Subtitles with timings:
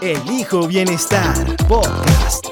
[0.00, 2.46] Elijo Bienestar Podcast.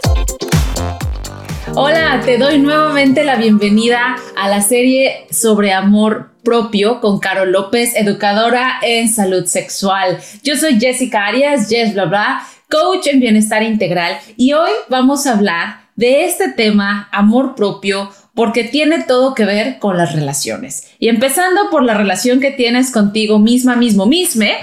[1.74, 7.94] Hola, te doy nuevamente la bienvenida a la serie sobre amor propio con Caro López,
[7.96, 10.18] educadora en salud sexual.
[10.42, 15.82] Yo soy Jessica Arias, Jess bla coach en bienestar integral y hoy vamos a hablar
[15.96, 20.88] de este tema, amor propio, porque tiene todo que ver con las relaciones.
[20.98, 24.54] Y empezando por la relación que tienes contigo misma, mismo, misme.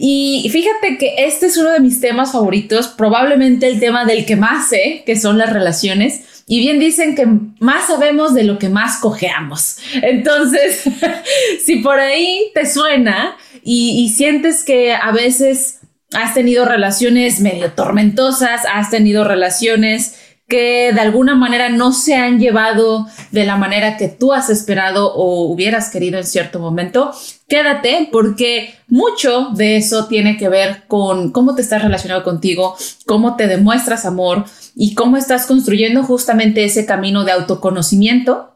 [0.00, 4.36] Y fíjate que este es uno de mis temas favoritos, probablemente el tema del que
[4.36, 6.42] más sé, que son las relaciones.
[6.46, 7.26] Y bien dicen que
[7.58, 9.78] más sabemos de lo que más cojeamos.
[10.02, 10.84] Entonces,
[11.64, 15.80] si por ahí te suena y, y sientes que a veces
[16.14, 20.14] has tenido relaciones medio tormentosas, has tenido relaciones
[20.48, 25.12] que de alguna manera no se han llevado de la manera que tú has esperado
[25.14, 27.12] o hubieras querido en cierto momento,
[27.48, 33.36] quédate porque mucho de eso tiene que ver con cómo te estás relacionado contigo, cómo
[33.36, 38.54] te demuestras amor y cómo estás construyendo justamente ese camino de autoconocimiento.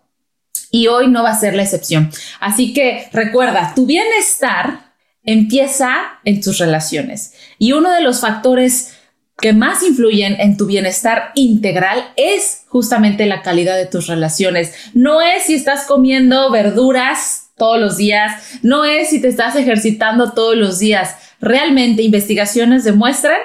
[0.70, 2.10] Y hoy no va a ser la excepción.
[2.40, 7.34] Así que recuerda, tu bienestar empieza en tus relaciones.
[7.58, 8.94] Y uno de los factores
[9.38, 14.72] que más influyen en tu bienestar integral es justamente la calidad de tus relaciones.
[14.94, 20.32] No es si estás comiendo verduras todos los días, no es si te estás ejercitando
[20.32, 21.16] todos los días.
[21.40, 23.38] Realmente investigaciones demuestran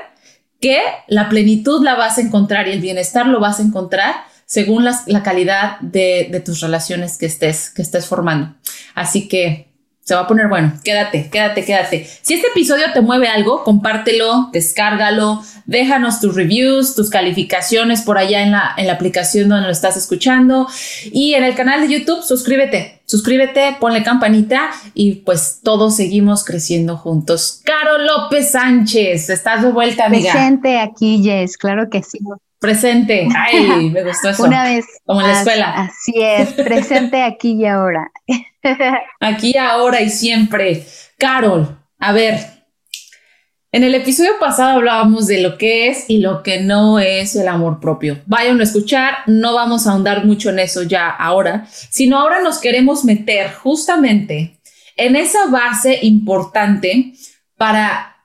[0.60, 4.86] que la plenitud la vas a encontrar y el bienestar lo vas a encontrar según
[4.86, 8.56] la, calidad de, de, tus relaciones que estés, que estés formando.
[8.96, 9.67] Así que
[10.08, 10.72] se va a poner bueno.
[10.86, 12.08] Quédate, quédate, quédate.
[12.22, 18.42] Si este episodio te mueve algo, compártelo, descárgalo, déjanos tus reviews, tus calificaciones por allá
[18.42, 20.66] en la, en la aplicación donde lo estás escuchando.
[21.12, 26.96] Y en el canal de YouTube, suscríbete, suscríbete, ponle campanita y pues todos seguimos creciendo
[26.96, 27.60] juntos.
[27.66, 30.32] Caro López Sánchez, estás de vuelta, amiga.
[30.32, 32.20] Presente aquí, Jess, claro que sí.
[32.60, 33.28] Presente.
[33.36, 34.44] Ay, me gustó eso.
[34.44, 34.86] Una vez.
[35.06, 35.74] Como en la escuela.
[35.74, 38.12] Así es, presente aquí y ahora.
[39.22, 40.86] Aquí, ahora y siempre.
[41.18, 42.38] Carol, a ver,
[43.72, 47.48] en el episodio pasado hablábamos de lo que es y lo que no es el
[47.48, 48.20] amor propio.
[48.26, 52.60] Vayan a escuchar, no vamos a ahondar mucho en eso ya ahora, sino ahora nos
[52.60, 54.60] queremos meter justamente
[54.96, 57.14] en esa base importante
[57.56, 58.17] para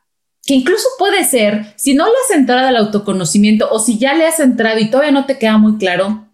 [0.44, 4.26] que incluso puede ser, si no le has entrado al autoconocimiento o si ya le
[4.26, 6.26] has entrado y todavía no te queda muy claro,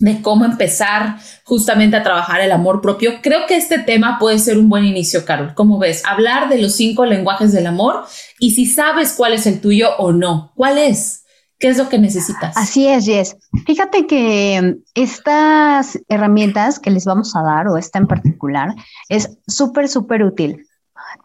[0.00, 3.20] de cómo empezar justamente a trabajar el amor propio.
[3.22, 5.54] Creo que este tema puede ser un buen inicio, Carol.
[5.54, 6.02] ¿Cómo ves?
[6.06, 8.04] Hablar de los cinco lenguajes del amor
[8.38, 10.52] y si sabes cuál es el tuyo o no.
[10.56, 11.24] ¿Cuál es?
[11.58, 12.56] ¿Qué es lo que necesitas?
[12.56, 13.36] Así es, Jess.
[13.66, 18.74] Fíjate que estas herramientas que les vamos a dar, o esta en particular,
[19.10, 20.66] es súper, súper útil.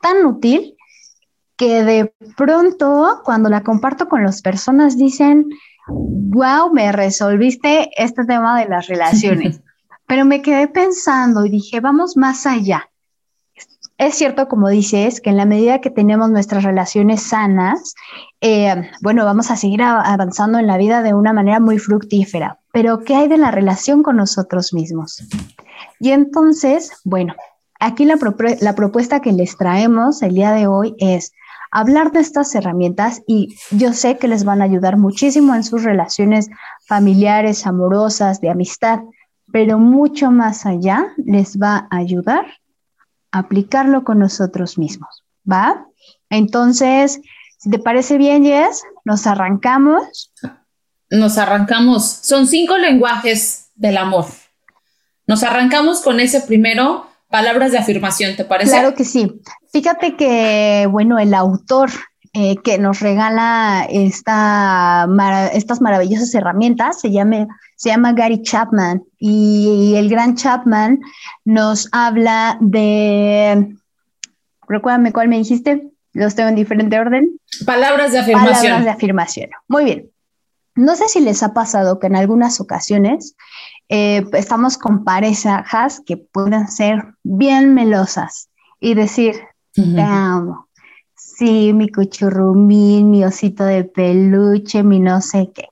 [0.01, 0.74] Tan útil
[1.57, 5.49] que de pronto, cuando la comparto con las personas, dicen,
[5.87, 9.61] wow, me resolviste este tema de las relaciones.
[10.07, 12.89] Pero me quedé pensando y dije, vamos más allá.
[13.97, 17.95] Es cierto, como dices, que en la medida que tenemos nuestras relaciones sanas,
[18.41, 22.59] eh, bueno, vamos a seguir avanzando en la vida de una manera muy fructífera.
[22.73, 25.23] Pero, ¿qué hay de la relación con nosotros mismos?
[25.99, 27.35] Y entonces, bueno,
[27.79, 28.17] aquí la,
[28.59, 31.31] la propuesta que les traemos el día de hoy es,
[31.75, 35.83] hablar de estas herramientas y yo sé que les van a ayudar muchísimo en sus
[35.83, 36.47] relaciones
[36.87, 38.99] familiares, amorosas, de amistad,
[39.51, 42.45] pero mucho más allá les va a ayudar
[43.31, 45.85] a aplicarlo con nosotros mismos, ¿va?
[46.29, 47.19] Entonces,
[47.57, 50.31] si te parece bien, Jess, nos arrancamos.
[51.09, 52.05] Nos arrancamos.
[52.05, 54.27] Son cinco lenguajes del amor.
[55.27, 58.71] Nos arrancamos con ese primero, palabras de afirmación, ¿te parece?
[58.71, 59.41] Claro que sí.
[59.73, 61.89] Fíjate que, bueno, el autor
[62.31, 65.05] eh, que nos regala esta
[65.51, 71.01] estas maravillosas herramientas se, llame, se llama Gary Chapman y el gran Chapman
[71.43, 73.75] nos habla de,
[74.69, 77.37] recuérdame cuál me dijiste, los tengo en diferente orden.
[77.65, 78.53] Palabras de afirmación.
[78.53, 79.49] Palabras de afirmación.
[79.67, 80.09] Muy bien.
[80.75, 83.35] No sé si les ha pasado que en algunas ocasiones
[83.89, 88.49] eh, estamos con parejas que pueden ser bien melosas
[88.79, 89.35] y decir,
[89.73, 90.67] te amo,
[91.15, 95.67] sí, mi cuchurrumín, mi osito de peluche, mi no sé qué.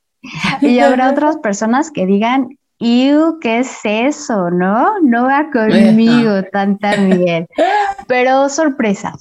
[0.62, 4.50] Y habrá otras personas que digan, Iu, ¿qué es eso?
[4.50, 5.00] ¿No?
[5.02, 7.48] No va conmigo tan tan bien.
[8.08, 9.14] Pero sorpresa,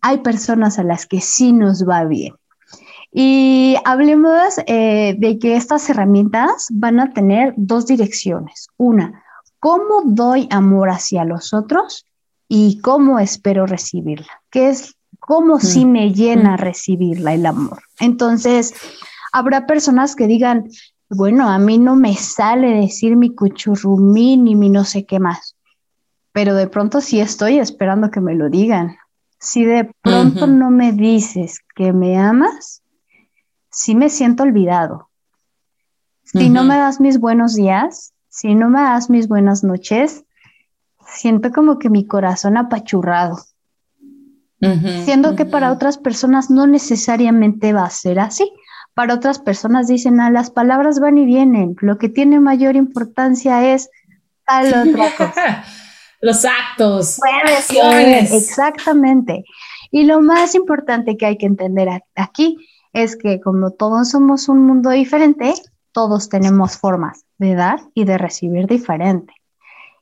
[0.00, 2.34] hay personas a las que sí nos va bien.
[3.18, 8.68] Y hablemos eh, de que estas herramientas van a tener dos direcciones.
[8.76, 9.24] Una,
[9.58, 12.04] cómo doy amor hacia los otros
[12.46, 15.90] y cómo espero recibirla, que es cómo sí mm.
[15.90, 16.58] me llena mm.
[16.58, 17.78] recibirla el amor.
[18.00, 18.74] Entonces,
[19.32, 20.68] habrá personas que digan,
[21.08, 25.56] bueno, a mí no me sale decir mi cuchurrumí ni mi no sé qué más,
[26.32, 28.98] pero de pronto sí estoy esperando que me lo digan.
[29.40, 32.82] Si de pronto no me dices que me amas,
[33.76, 35.10] sí me siento olvidado.
[36.24, 40.24] Si no me das mis buenos días, si no me das mis buenas noches,
[41.06, 43.38] siento como que mi corazón apachurrado.
[45.04, 48.50] Siendo que para otras personas no necesariamente va a ser así.
[48.94, 53.74] Para otras personas dicen, ah, las palabras van y vienen, lo que tiene mayor importancia
[53.74, 53.90] es
[54.46, 55.64] tal otra cosa.
[56.22, 57.18] Los actos.
[57.20, 59.44] Puede exactamente.
[59.90, 62.56] Y lo más importante que hay que entender aquí
[62.96, 65.52] es que como todos somos un mundo diferente,
[65.92, 69.34] todos tenemos formas de dar y de recibir diferente.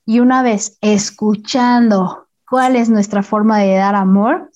[0.06, 4.49] Y una vez escuchando cuál es nuestra forma de dar amor,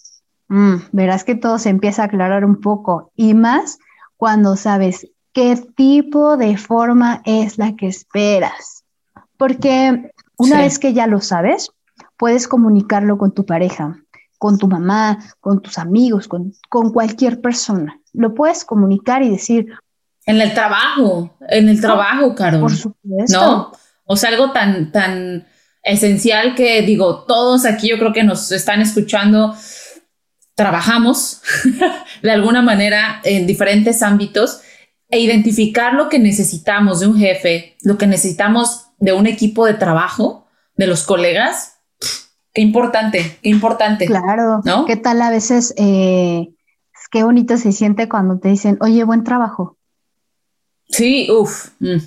[0.46, 3.78] mm, verás que todo se empieza a aclarar un poco y más
[4.16, 8.84] cuando sabes qué tipo de forma es la que esperas.
[9.36, 11.72] Porque una vez que ya lo sabes,
[12.16, 14.00] puedes comunicarlo con tu pareja,
[14.38, 18.00] con tu mamá, con tus amigos, con, con cualquier persona.
[18.18, 19.68] Lo puedes comunicar y decir.
[20.26, 22.62] En el trabajo, en el trabajo, Carol.
[22.62, 23.40] Por supuesto.
[23.40, 23.72] ¿No?
[24.04, 25.46] O sea, algo tan, tan
[25.84, 29.54] esencial que digo, todos aquí yo creo que nos están escuchando,
[30.56, 31.42] trabajamos
[32.22, 34.62] de alguna manera en diferentes ámbitos
[35.08, 39.74] e identificar lo que necesitamos de un jefe, lo que necesitamos de un equipo de
[39.74, 41.78] trabajo, de los colegas.
[42.52, 44.06] Qué importante, qué importante.
[44.06, 44.86] Claro, ¿no?
[44.86, 45.72] ¿Qué tal a veces?
[45.76, 46.48] Eh,
[47.10, 49.76] qué bonito se siente cuando te dicen, oye, buen trabajo.
[50.88, 51.70] Sí, uff.
[51.80, 51.98] Mm.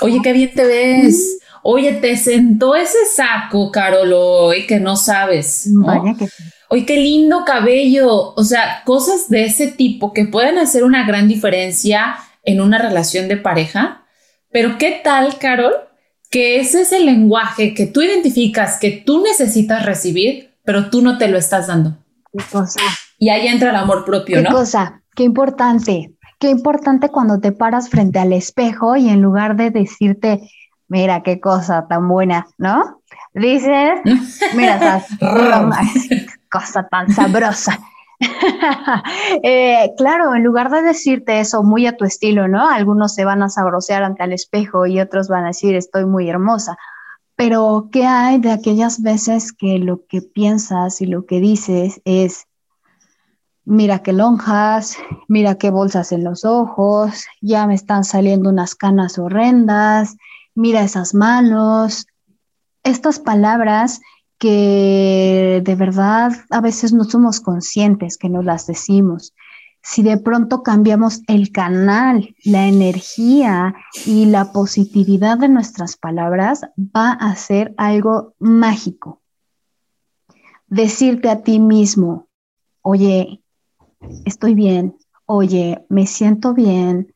[0.00, 1.38] Oye, qué bien te ves.
[1.62, 5.68] Oye, te sentó ese saco, Carol, hoy que no sabes.
[5.72, 6.28] Vaya que
[6.70, 8.34] Oye, qué lindo cabello.
[8.34, 13.28] O sea, cosas de ese tipo que pueden hacer una gran diferencia en una relación
[13.28, 14.06] de pareja.
[14.50, 15.74] Pero ¿qué tal, Carol?
[16.30, 21.16] Que ese es el lenguaje que tú identificas que tú necesitas recibir, pero tú no
[21.16, 21.96] te lo estás dando.
[22.32, 22.80] ¿Qué cosa?
[23.18, 24.48] Y ahí entra el amor propio, ¿no?
[24.48, 25.02] ¿Qué cosa?
[25.14, 26.14] Qué importante.
[26.38, 30.48] Qué importante cuando te paras frente al espejo y en lugar de decirte,
[30.86, 33.02] mira qué cosa tan buena, ¿no?
[33.34, 34.00] Dices,
[34.56, 35.04] mira,
[36.50, 37.78] cosa tan sabrosa.
[39.42, 42.68] Eh, claro, en lugar de decirte eso muy a tu estilo, ¿no?
[42.68, 46.28] Algunos se van a sabrosear ante el espejo y otros van a decir, estoy muy
[46.28, 46.76] hermosa.
[47.36, 52.47] Pero, ¿qué hay de aquellas veces que lo que piensas y lo que dices es,
[53.68, 54.96] mira qué lonjas,
[55.28, 60.16] mira qué bolsas en los ojos, ya me están saliendo unas canas horrendas,
[60.54, 62.06] mira esas manos.
[62.82, 64.00] Estas palabras
[64.38, 69.34] que de verdad a veces no somos conscientes que nos las decimos.
[69.82, 73.74] Si de pronto cambiamos el canal, la energía
[74.06, 79.20] y la positividad de nuestras palabras, va a ser algo mágico.
[80.68, 82.28] Decirte a ti mismo,
[82.80, 83.42] oye,
[84.24, 87.14] estoy bien, oye, me siento bien,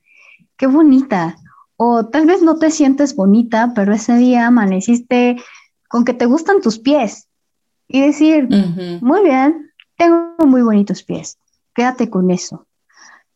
[0.57, 1.37] qué bonita,
[1.77, 5.37] o tal vez no te sientes bonita, pero ese día amaneciste
[5.89, 7.29] con que te gustan tus pies
[7.89, 8.49] y decir,
[9.01, 11.39] muy bien, tengo muy bonitos pies,
[11.75, 12.67] quédate con eso.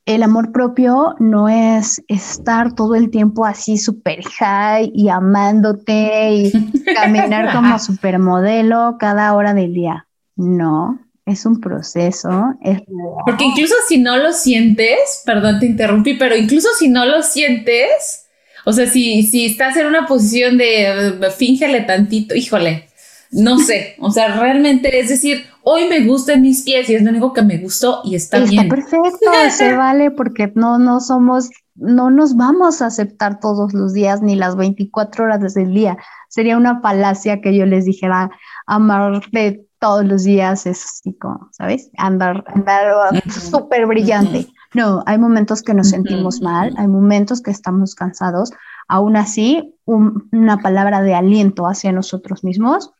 [0.04, 6.52] El amor propio no es estar todo el tiempo así súper high y amándote y
[6.94, 10.06] caminar como supermodelo cada hora del día.
[10.36, 12.54] No, es un proceso.
[12.62, 12.80] Es...
[13.26, 18.26] Porque incluso si no lo sientes, perdón, te interrumpí, pero incluso si no lo sientes,
[18.64, 22.88] o sea, si, si estás en una posición de fíngele tantito, híjole,
[23.33, 23.97] no sé.
[23.99, 27.42] O sea, realmente es decir, hoy me gustan mis pies y es lo único que
[27.42, 28.64] me gustó y está, bien.
[28.64, 33.92] Está perfecto, se vale porque no, no somos, no nos vamos a aceptar todos los
[33.92, 35.99] días ni las 24 horas desde el día.
[36.28, 38.30] Sería una falacia que yo les dijera
[38.66, 41.90] amarte todos los días es así como, ¿sabes?
[41.97, 44.49] Andar, andar súper brillante.
[44.75, 48.50] No, hay momentos que nos sentimos mal, hay momentos que estamos cansados.
[48.88, 52.90] Aún así, una palabra de aliento hacia nosotros mismos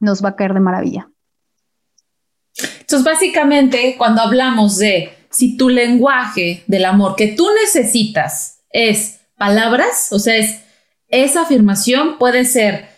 [0.00, 1.08] nos va a caer de maravilla.
[2.58, 9.20] Entonces Entonces, básicamente, cuando hablamos de si tu lenguaje del amor que tú necesitas es
[9.38, 10.60] palabras, o sea, es
[11.08, 12.90] esa afirmación puede ser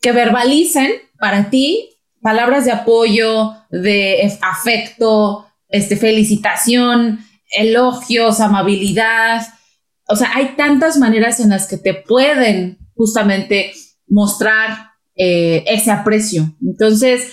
[0.00, 1.95] que verbalicen para ti
[2.26, 7.20] palabras de apoyo, de afecto, este, felicitación,
[7.56, 9.42] elogios, amabilidad.
[10.08, 13.70] O sea, hay tantas maneras en las que te pueden justamente
[14.08, 16.52] mostrar eh, ese aprecio.
[16.66, 17.30] Entonces,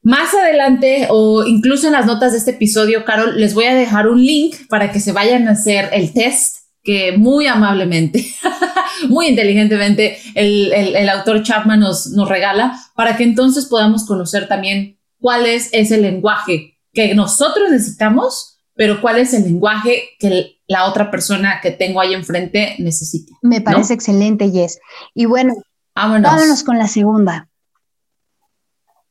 [0.00, 4.06] más adelante o incluso en las notas de este episodio, Carol, les voy a dejar
[4.06, 8.24] un link para que se vayan a hacer el test que muy amablemente,
[9.08, 15.46] muy inteligentemente, el, autor Chapman nos, nos regala para que entonces podamos conocer también cuál
[15.46, 21.60] es ese lenguaje que nosotros necesitamos, pero cuál es el lenguaje que la otra persona
[21.62, 23.32] que tengo ahí enfrente necesita.
[23.42, 24.78] Me parece excelente, Jess.
[25.14, 25.54] Y bueno,
[25.94, 27.48] vámonos, con la segunda.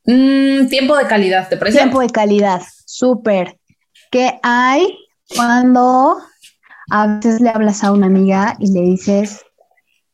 [0.06, 1.80] Mm, tiempo de calidad, ¿te parece?
[1.80, 3.58] Tiempo de calidad, súper.
[4.12, 4.96] ¿Qué hay
[5.36, 6.18] cuando
[6.90, 9.44] a veces le hablas a una amiga y le dices,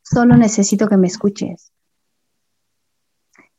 [0.02, 1.72] solo necesito que me escuches.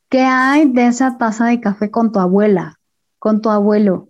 [0.08, 2.78] ¿Qué hay de esa taza de café con tu abuela,
[3.18, 4.08] con tu abuelo?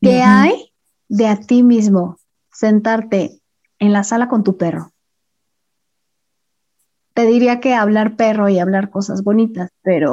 [0.00, 0.72] ¿Qué hay
[1.08, 2.16] de a ti mismo
[2.52, 3.40] sentarte
[3.78, 4.92] en la sala con tu perro?
[7.14, 10.12] Te diría que hablar perro y hablar cosas bonitas, pero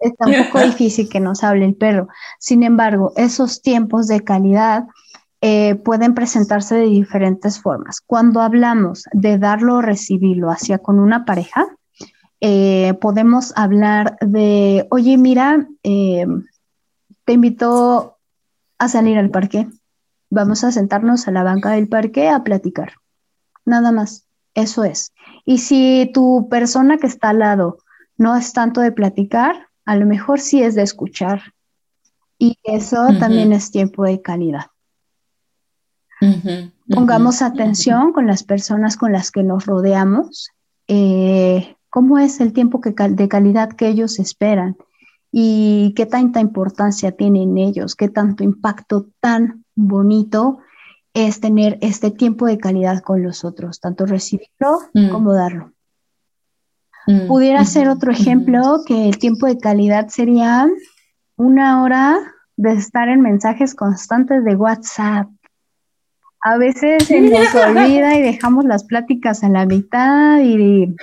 [0.00, 2.08] está un poco difícil que nos hable el perro.
[2.38, 4.86] Sin embargo, esos tiempos de calidad
[5.40, 8.00] eh, pueden presentarse de diferentes formas.
[8.00, 11.66] Cuando hablamos de darlo o recibirlo hacia con una pareja,
[12.40, 16.26] eh, podemos hablar de, oye, mira, eh,
[17.24, 18.16] te invito
[18.78, 19.68] a salir al parque.
[20.30, 22.94] Vamos a sentarnos a la banca del parque a platicar.
[23.64, 25.12] Nada más, eso es.
[25.44, 27.78] Y si tu persona que está al lado
[28.16, 31.54] no es tanto de platicar, a lo mejor sí es de escuchar.
[32.38, 34.66] Y eso también es tiempo de calidad.
[36.88, 40.50] Pongamos atención con las personas con las que nos rodeamos,
[40.88, 44.76] eh, cómo es el tiempo de calidad que ellos esperan
[45.30, 50.58] y qué tanta importancia tienen ellos, qué tanto impacto tan bonito
[51.14, 55.10] es tener este tiempo de calidad con los otros, tanto recibirlo mm.
[55.10, 55.72] como darlo.
[57.06, 60.68] Mm, Pudiera ser otro ejemplo que el tiempo de calidad sería
[61.36, 62.18] una hora
[62.56, 65.28] de estar en mensajes constantes de WhatsApp,
[66.42, 70.94] a veces se nos olvida y dejamos las pláticas a la mitad y...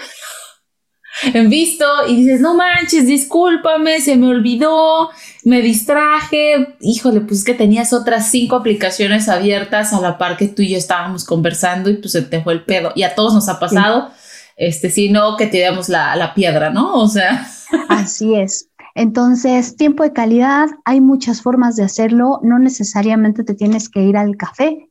[1.34, 5.10] En visto y dices, no manches, discúlpame, se me olvidó,
[5.46, 6.76] me distraje.
[6.82, 10.72] Híjole, pues es que tenías otras cinco aplicaciones abiertas a la par que tú y
[10.72, 12.92] yo estábamos conversando y pues se te fue el pedo.
[12.96, 14.12] Y a todos nos ha pasado,
[14.58, 16.96] este, si no, que te damos la, la piedra, ¿no?
[16.96, 17.48] O sea.
[17.88, 18.70] Así es.
[18.94, 24.16] Entonces, tiempo de calidad, hay muchas formas de hacerlo, no necesariamente te tienes que ir
[24.16, 24.90] al café,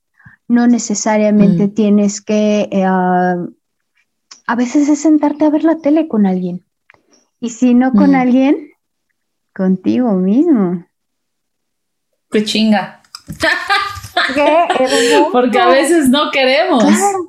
[0.49, 1.75] no necesariamente mm.
[1.75, 6.65] tienes que, eh, a veces es sentarte a ver la tele con alguien.
[7.41, 8.15] Y si no con mm.
[8.15, 8.71] alguien,
[9.55, 10.87] contigo mismo.
[12.31, 13.03] Qué chinga.
[15.33, 16.85] Porque a veces no queremos.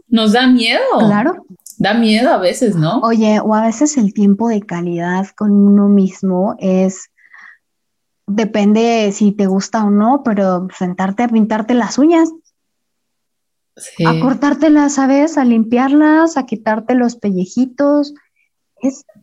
[0.07, 0.81] Nos da miedo.
[0.99, 1.45] Claro.
[1.77, 2.99] Da miedo a veces, ¿no?
[2.99, 7.09] Oye, o a veces el tiempo de calidad con uno mismo es,
[8.27, 12.29] depende si te gusta o no, pero sentarte a pintarte las uñas
[14.05, 15.37] a cortártelas, ¿sabes?
[15.37, 18.13] A limpiarlas, a quitarte los pellejitos.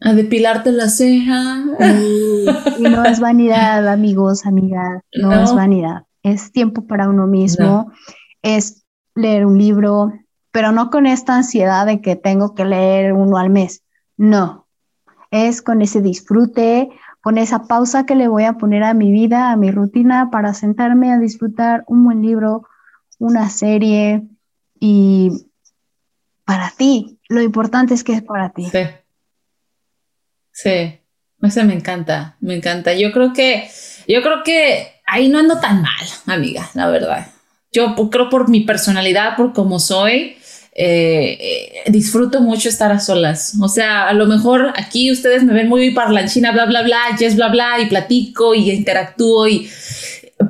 [0.01, 1.65] A depilarte la ceja.
[1.79, 2.47] Y,
[2.81, 6.05] no es vanidad, amigos, amigas, no, es vanidad.
[6.23, 7.93] Es tiempo para uno mismo,
[8.43, 10.13] es leer un libro,
[10.51, 13.83] pero no con esta ansiedad de que tengo que leer uno al mes.
[14.17, 14.67] No,
[15.31, 16.91] es con ese disfrute,
[17.23, 20.55] con esa pausa que le voy a poner a mi vida, a mi rutina, para
[20.55, 22.67] sentarme a disfrutar un buen libro,
[23.19, 24.27] una serie,
[24.85, 25.31] y
[26.45, 28.69] para ti, lo importante es que es para ti.
[28.69, 28.81] Sí.
[30.51, 30.99] Sí,
[31.41, 32.93] eso me encanta, me encanta.
[32.93, 33.71] Yo creo que,
[34.09, 37.29] yo creo que ahí no ando tan mal, amiga, la verdad.
[37.71, 40.37] Yo creo por mi personalidad, por cómo soy,
[40.75, 43.55] eh, eh, disfruto mucho estar a solas.
[43.63, 47.37] O sea, a lo mejor aquí ustedes me ven muy parlanchina, bla, bla, bla, yes,
[47.37, 49.47] bla, bla, y platico y interactúo.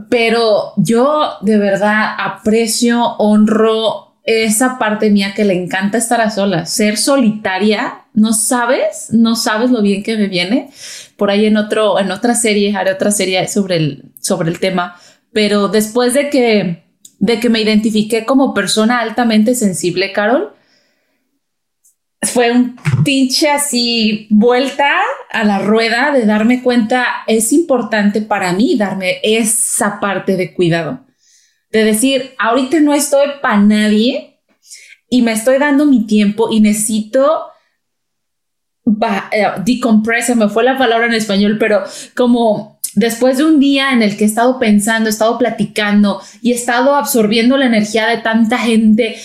[0.09, 6.71] Pero yo de verdad aprecio, honro esa parte mía que le encanta estar a solas,
[6.71, 10.71] ser solitaria, no sabes, no sabes lo bien que me viene.
[11.17, 14.97] Por ahí en otro, en otra serie, haré otra serie sobre el, sobre el tema,
[15.33, 16.85] pero después de que,
[17.19, 20.53] de que me identifiqué como persona altamente sensible, Carol,
[22.23, 24.89] fue un pinche así vuelta
[25.31, 31.01] a la rueda de darme cuenta, es importante para mí darme esa parte de cuidado,
[31.73, 34.41] de decir, ahorita no estoy para nadie
[35.09, 37.47] y me estoy dando mi tiempo y necesito
[38.85, 41.83] uh, me fue la palabra en español, pero
[42.15, 46.53] como después de un día en el que he estado pensando, he estado platicando y
[46.53, 49.17] he estado absorbiendo la energía de tanta gente,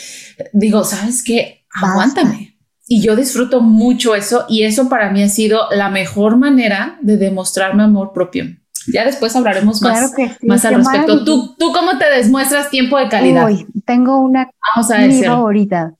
[0.54, 1.66] digo, ¿sabes qué?
[1.82, 2.58] Aguántame.
[2.88, 7.18] Y yo disfruto mucho eso y eso para mí ha sido la mejor manera de
[7.18, 8.46] demostrarme amor propio.
[8.94, 10.13] Ya después hablaremos más,
[10.44, 11.24] más al respecto.
[11.24, 13.50] ¿Tú, ¿Tú cómo te demuestras tiempo de calidad?
[13.86, 15.94] tengo una Vamos a favorita.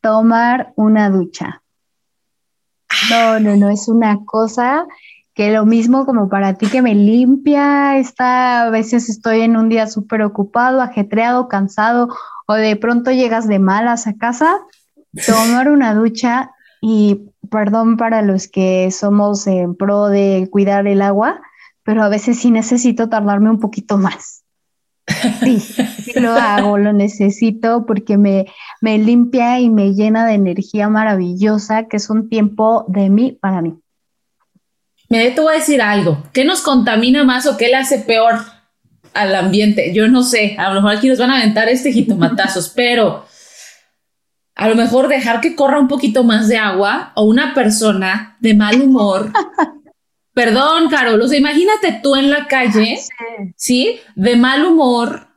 [0.00, 1.62] Tomar una ducha.
[3.10, 4.86] No, no, no, es una cosa
[5.34, 9.68] que lo mismo como para ti que me limpia, está, a veces estoy en un
[9.68, 12.08] día súper ocupado, ajetreado, cansado,
[12.46, 14.58] o de pronto llegas de malas a casa
[15.26, 21.40] tomar una ducha y perdón para los que somos en pro de cuidar el agua,
[21.84, 24.44] pero a veces sí necesito tardarme un poquito más.
[25.42, 28.46] Sí, sí lo hago, lo necesito porque me,
[28.80, 33.62] me limpia y me llena de energía maravillosa, que es un tiempo de mí para
[33.62, 33.74] mí.
[35.08, 36.22] Me te voy a decir algo.
[36.32, 38.34] ¿Qué nos contamina más o qué le hace peor
[39.12, 39.92] al ambiente?
[39.92, 40.56] Yo no sé.
[40.58, 43.26] A lo mejor aquí nos van a aventar este jitomatazos, pero
[44.54, 48.54] a lo mejor dejar que corra un poquito más de agua o una persona de
[48.54, 49.30] mal humor.
[50.34, 52.98] Perdón, Carol, o sea, imagínate tú en la calle,
[53.56, 54.00] sí.
[54.14, 55.28] De mal humor,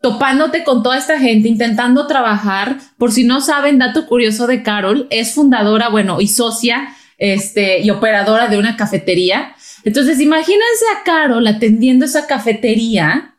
[0.00, 2.78] topándote con toda esta gente, intentando trabajar.
[2.98, 7.90] Por si no saben, dato curioso de Carol, es fundadora, bueno, y socia, este, y
[7.90, 9.54] operadora de una cafetería.
[9.84, 13.36] Entonces, imagínense a Carol atendiendo esa cafetería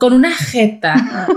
[0.00, 1.28] con una jeta,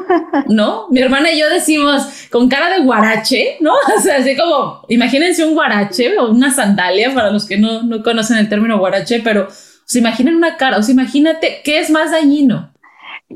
[0.48, 0.88] ¿no?
[0.90, 3.74] Mi hermana y yo decimos con cara de guarache, ¿no?
[3.98, 8.02] O sea, así como, imagínense un guarache o una sandalia para los que no, no
[8.02, 9.50] conocen el término guarache, pero
[9.84, 12.73] se imaginen una cara, o sea, imagínate qué es más dañino,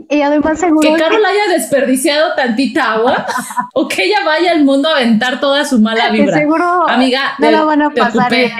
[0.10, 3.26] y además seguro que Carol haya desperdiciado tantita agua
[3.74, 6.38] o que ella vaya al mundo a aventar toda su mala vibra.
[6.38, 8.52] Seguro Amiga, no la van a pasar bien.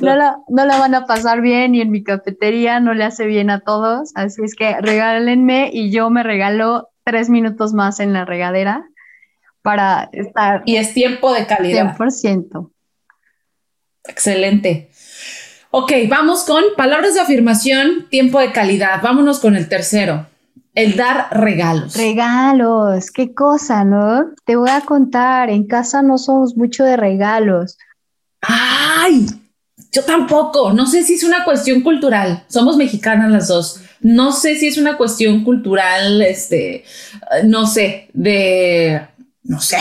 [0.00, 3.26] no, la, no la van a pasar bien y en mi cafetería no le hace
[3.26, 4.12] bien a todos.
[4.14, 8.84] Así es que regálenme y yo me regalo tres minutos más en la regadera
[9.62, 10.62] para estar.
[10.66, 11.96] Y es tiempo de calidad.
[11.96, 12.70] 100%.
[14.08, 14.90] Excelente.
[15.70, 19.00] Ok, vamos con palabras de afirmación, tiempo de calidad.
[19.02, 20.26] Vámonos con el tercero.
[20.74, 21.96] El dar regalos.
[21.96, 24.30] Regalos, qué cosa, ¿no?
[24.44, 27.76] Te voy a contar, en casa no somos mucho de regalos.
[28.40, 29.26] ¡Ay!
[29.92, 34.56] Yo tampoco, no sé si es una cuestión cultural, somos mexicanas las dos, no sé
[34.56, 36.84] si es una cuestión cultural, este,
[37.44, 39.02] no sé, de
[39.44, 39.78] no sé,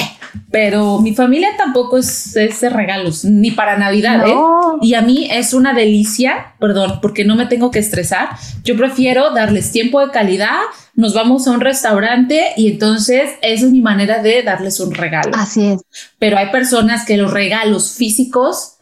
[0.50, 4.36] pero mi familia tampoco es, de regalos, ni para Navidad, ¿eh?
[4.82, 8.30] Y a mí es una delicia, perdón, porque no me tengo que estresar.
[8.63, 10.60] Yo prefiero darles tiempo de calidad,
[10.94, 15.32] nos vamos a un restaurante y entonces esa es mi manera de darles un regalo.
[15.36, 15.82] Así es.
[16.20, 18.78] Pero hay personas que los regalos físicos,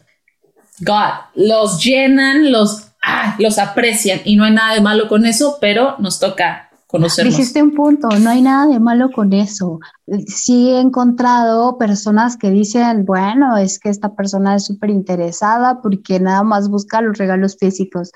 [0.80, 5.58] God, los llenan, los, ah, los aprecian y no hay nada de malo con eso,
[5.60, 9.78] pero nos toca Dijiste un punto, no hay nada de malo con eso.
[10.26, 16.18] Sí he encontrado personas que dicen, bueno, es que esta persona es súper interesada porque
[16.18, 18.10] nada más busca los regalos físicos.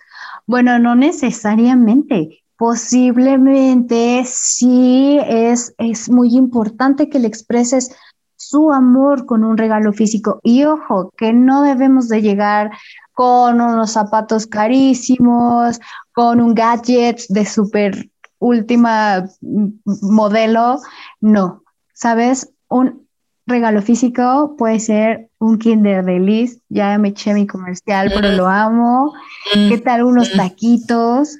[0.46, 2.40] Bueno, no necesariamente.
[2.56, 7.94] Posiblemente sí es, es muy importante que le expreses
[8.36, 10.40] su amor con un regalo físico.
[10.42, 12.70] Y ojo, que no debemos de llegar
[13.12, 15.80] con unos zapatos carísimos,
[16.12, 20.80] con un gadget de súper última modelo,
[21.20, 21.62] no.
[21.92, 22.52] ¿Sabes?
[22.68, 23.06] Un
[23.46, 29.12] regalo físico puede ser un Kinder Delice, ya me eché mi comercial, pero lo amo.
[29.54, 29.68] Mm.
[29.68, 30.36] ¿Qué tal unos mm.
[30.36, 31.36] taquitos?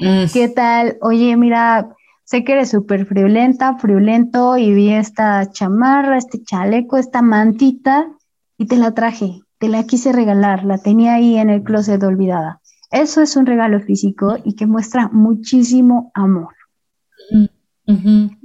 [0.00, 0.24] Mm.
[0.32, 0.96] ¿Qué tal?
[1.00, 1.88] Oye, mira,
[2.24, 8.08] sé que eres súper friolenta, friolento y vi esta chamarra, este chaleco, esta mantita
[8.56, 12.60] y te la traje, te la quise regalar, la tenía ahí en el closet olvidada.
[12.92, 16.54] Eso es un regalo físico y que muestra muchísimo amor.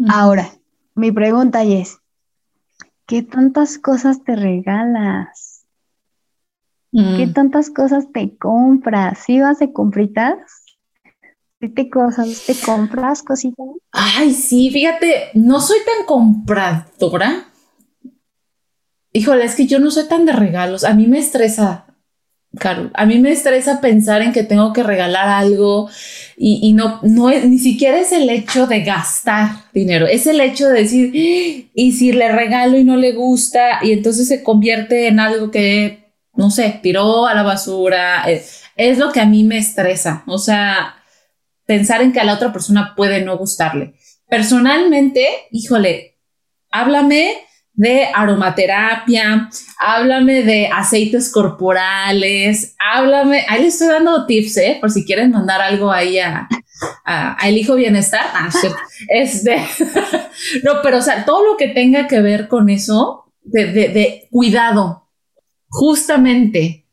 [0.07, 0.49] Ahora,
[0.95, 1.97] mi pregunta es,
[3.05, 5.65] ¿qué tantas cosas te regalas?
[6.93, 7.33] ¿Qué mm.
[7.33, 9.19] tantas cosas te compras?
[9.25, 10.39] ¿Sí vas de compritas?
[11.59, 13.67] ¿Qué te cosas te compras cositas?
[13.91, 17.47] Ay, sí, fíjate, no soy tan compradora.
[19.11, 20.85] Híjole, es que yo no soy tan de regalos.
[20.85, 21.86] A mí me estresa
[22.59, 25.89] Claro, a mí me estresa pensar en que tengo que regalar algo
[26.37, 30.67] y, no, no es, ni siquiera es el hecho de gastar dinero, es el hecho
[30.67, 31.11] de decir,
[31.73, 36.11] y si le regalo y no le gusta, y entonces se convierte en algo que,
[36.35, 40.37] no sé, tiró a la basura, es, es lo que a mí me estresa, o
[40.37, 40.95] sea,
[41.65, 43.95] pensar en que a la otra persona puede no gustarle.
[44.29, 46.17] Personalmente, híjole,
[46.69, 47.33] háblame
[47.77, 54.77] de aromaterapia, háblame de aceites corporales, háblame, ahí le estoy dando tips, ¿eh?
[54.81, 56.49] Por si quieren mandar algo ahí a,
[57.05, 58.25] a, El Hijo Bienestar.
[58.33, 58.49] Ah,
[59.09, 59.57] este,
[60.63, 64.27] no, pero o sea, todo lo que tenga que ver con eso, de, de, de
[64.31, 65.07] cuidado,
[65.67, 66.87] justamente,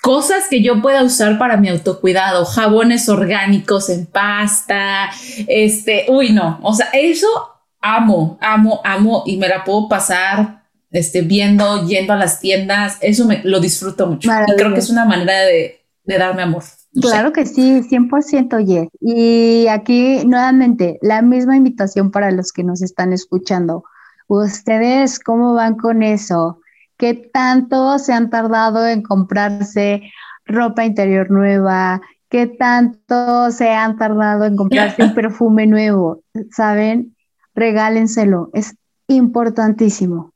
[0.00, 5.10] cosas que yo pueda usar para mi autocuidado, jabones orgánicos en pasta,
[5.46, 7.49] este, uy, no, o sea, eso
[7.80, 13.24] amo, amo, amo y me la puedo pasar este, viendo, yendo a las tiendas, eso
[13.24, 14.30] me lo disfruto mucho.
[14.46, 16.64] Y creo que es una manera de, de darme amor.
[17.00, 18.88] claro que sí, 100% yes.
[19.00, 23.84] Y aquí nuevamente la misma invitación para los que nos están escuchando.
[24.26, 26.60] ¿Ustedes cómo van con eso?
[26.96, 30.02] ¿Qué tanto se han tardado en comprarse
[30.44, 32.00] ropa interior nueva?
[32.28, 36.22] ¿Qué tanto se han tardado en comprarse un perfume nuevo?
[36.52, 37.16] ¿Saben?
[37.54, 38.74] Regálenselo, es
[39.08, 40.32] importantísimo.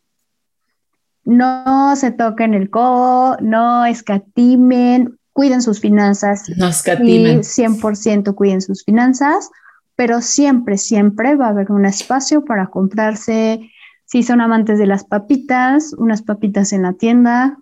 [1.25, 6.49] No se toquen el codo, no escatimen, cuiden sus finanzas.
[6.57, 7.41] No escatimen.
[7.41, 9.51] 100% cuiden sus finanzas,
[9.97, 13.71] pero siempre, siempre va a haber un espacio para comprarse,
[14.05, 17.59] si son amantes de las papitas, unas papitas en la tienda,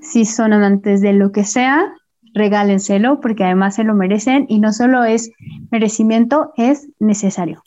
[0.00, 1.94] si son amantes de lo que sea,
[2.34, 5.30] regálenselo porque además se lo merecen y no solo es
[5.70, 7.62] merecimiento, es necesario.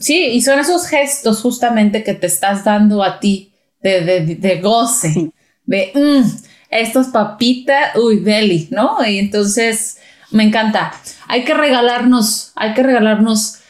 [0.00, 3.52] Sí, y son esos gestos justamente que te estás dando a ti
[3.82, 5.32] de, goce,
[5.64, 6.28] de mm,
[6.70, 9.04] estos papitas, uy, deli, ¿no?
[9.06, 9.98] Y entonces
[10.30, 10.92] me encanta.
[11.28, 13.60] Hay que regalarnos, hay que regalarnos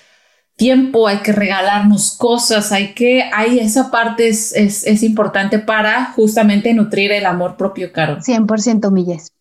[0.56, 6.72] tiempo, hay que regalarnos cosas, hay que, hay esa parte es, es, importante para justamente
[6.74, 8.18] nutrir el amor propio, Caro.
[8.18, 9.32] 100% Milles.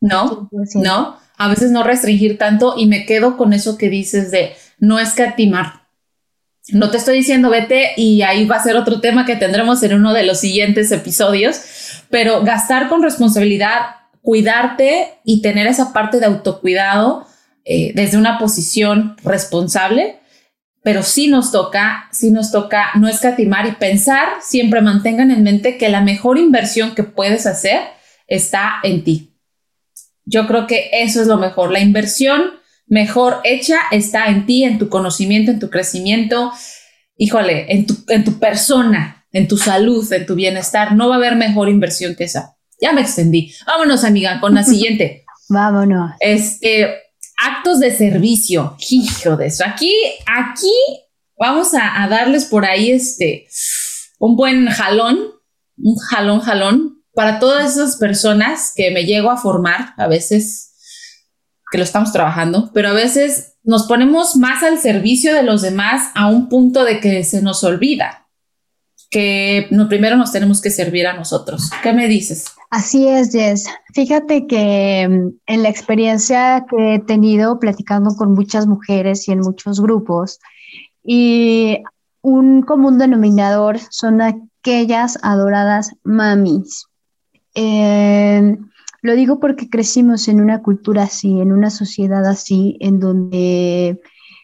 [0.00, 0.48] ¿No?
[0.74, 1.16] ¿No?
[1.36, 5.84] A veces no restringir tanto y me quedo con eso que dices de no escatimar.
[6.68, 9.94] No te estoy diciendo vete y ahí va a ser otro tema que tendremos en
[9.94, 11.60] uno de los siguientes episodios,
[12.08, 13.80] pero gastar con responsabilidad,
[14.22, 17.26] cuidarte y tener esa parte de autocuidado
[17.66, 20.20] eh, desde una posición responsable,
[20.82, 25.76] pero sí nos toca, sí nos toca no escatimar y pensar, siempre mantengan en mente
[25.76, 27.80] que la mejor inversión que puedes hacer
[28.26, 29.34] está en ti.
[30.24, 32.52] Yo creo que eso es lo mejor, la inversión
[32.86, 36.52] mejor hecha está en ti, en tu conocimiento, en tu crecimiento,
[37.16, 40.94] híjole, en tu, en tu persona, en tu salud, en tu bienestar.
[40.94, 42.56] No va a haber mejor inversión que esa.
[42.80, 43.52] Ya me extendí.
[43.66, 45.24] Vámonos, amiga, con la siguiente.
[45.48, 46.12] Vámonos.
[46.20, 46.88] Este,
[47.38, 48.76] actos de servicio.
[48.90, 49.64] Hijo de eso.
[49.66, 49.92] Aquí,
[50.26, 50.72] aquí
[51.38, 53.46] vamos a, darles por ahí este,
[54.18, 55.18] un buen jalón,
[55.76, 60.73] un jalón, jalón para todas esas personas que me llego a formar a veces
[61.74, 66.12] que lo estamos trabajando, pero a veces nos ponemos más al servicio de los demás
[66.14, 68.28] a un punto de que se nos olvida
[69.10, 71.72] que primero nos tenemos que servir a nosotros.
[71.82, 72.44] ¿Qué me dices?
[72.70, 73.66] Así es, Jess.
[73.92, 79.40] Fíjate que mm, en la experiencia que he tenido platicando con muchas mujeres y en
[79.40, 80.38] muchos grupos,
[81.02, 81.78] y
[82.22, 86.86] un común denominador son aquellas adoradas mamis.
[87.56, 88.58] Eh,
[89.04, 94.00] lo digo porque crecimos en una cultura así, en una sociedad así, en donde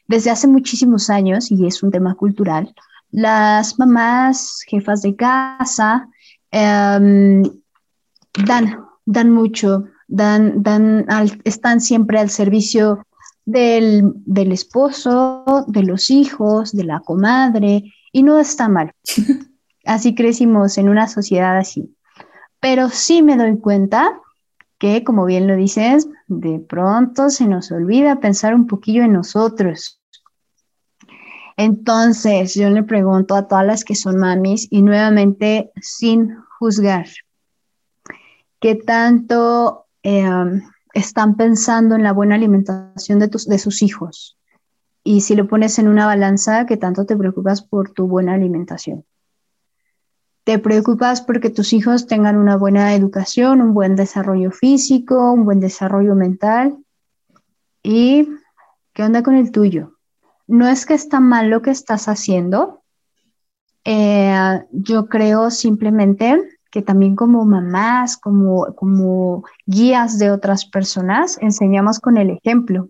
[0.07, 2.75] desde hace muchísimos años, y es un tema cultural,
[3.11, 6.11] las mamás, jefas de casa,
[6.51, 7.42] em,
[8.44, 11.07] dan, dan mucho, dan, dan
[11.44, 13.07] están siempre al servicio
[13.46, 18.92] del, del esposo, de los hijos, de la comadre, y no está mal.
[19.87, 21.96] Así crecimos en una sociedad así.
[22.61, 24.20] Pero sí me doy cuenta
[24.81, 30.01] que, como bien lo dices, de pronto se nos olvida pensar un poquillo en nosotros.
[31.59, 37.07] Entonces, yo le pregunto a todas las que son mamis y nuevamente sin juzgar,
[38.59, 40.62] ¿qué tanto em,
[40.95, 44.38] están pensando en la buena alimentación de, tus, de sus hijos?
[45.05, 49.05] Y si lo pones en una balanza, ¿qué tanto te preocupas por tu buena alimentación?
[50.50, 55.60] Te preocupas porque tus hijos tengan una buena educación, un buen desarrollo físico, un buen
[55.60, 56.76] desarrollo mental.
[57.84, 58.28] ¿Y
[58.92, 59.92] qué onda con el tuyo?
[60.48, 62.82] No es que está mal lo que estás haciendo.
[63.84, 72.00] Eh, yo creo simplemente que también como mamás, como, como guías de otras personas, enseñamos
[72.00, 72.88] con el ejemplo.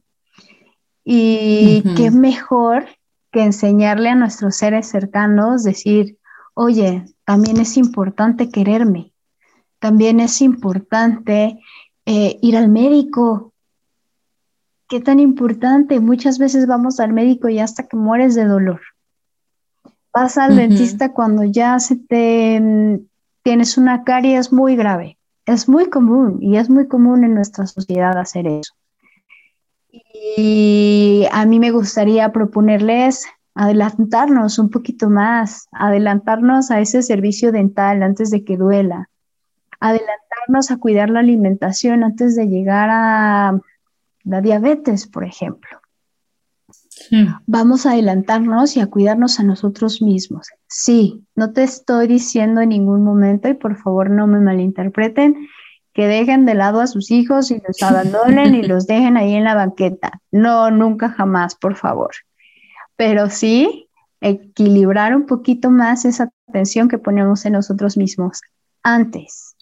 [1.05, 2.87] Y qué mejor
[3.31, 6.17] que enseñarle a nuestros seres cercanos, decir,
[6.61, 9.15] oye, también es importante quererme,
[9.79, 11.59] también es importante
[12.05, 13.55] eh, ir al médico.
[14.87, 18.83] Qué tan importante, muchas veces vamos al médico y hasta que mueres de dolor.
[20.13, 23.07] Vas al dentista cuando ya se te mm,
[23.43, 25.17] tienes una caries muy grave.
[25.47, 28.75] Es muy común y es muy común en nuestra sociedad hacer eso.
[30.37, 38.03] Y a mí me gustaría proponerles adelantarnos un poquito más, adelantarnos a ese servicio dental
[38.03, 39.11] antes de que duela,
[39.81, 43.61] adelantarnos a cuidar la alimentación antes de llegar a
[44.25, 45.81] la diabetes, por ejemplo.
[47.47, 50.49] Vamos a adelantarnos y a cuidarnos a nosotros mismos.
[50.69, 55.49] Sí, no te estoy diciendo en ningún momento, y por favor no me malinterpreten,
[55.93, 59.45] que dejen de lado a sus hijos y los abandonen y los dejen ahí en
[59.45, 60.21] la banqueta.
[60.31, 62.11] No, nunca jamás, por favor.
[63.01, 63.89] Pero sí
[64.21, 68.43] equilibrar un poquito más esa atención que ponemos en nosotros mismos
[68.83, 69.57] antes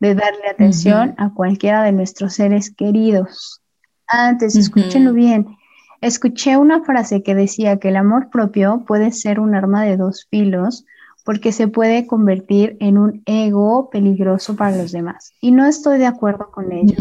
[0.00, 3.62] de darle atención a cualquiera de nuestros seres queridos.
[4.06, 5.56] Antes, escúchenlo bien,
[6.02, 10.26] Escuché una frase que decía que el amor propio puede ser un arma de dos
[10.30, 10.84] filos
[11.24, 15.32] porque se puede convertir en un ego peligroso para los demás.
[15.40, 16.96] Y no estoy de acuerdo con ello.